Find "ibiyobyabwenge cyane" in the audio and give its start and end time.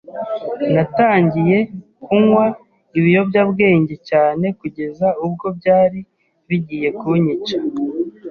2.97-4.45